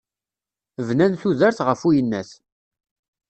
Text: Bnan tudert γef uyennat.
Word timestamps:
Bnan 0.87 1.13
tudert 1.21 1.59
γef 1.67 1.81
uyennat. 1.87 2.29